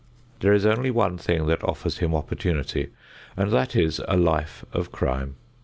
[0.39, 2.89] There is only one thing that offers him opportunity
[3.37, 5.35] and that is a life of crime.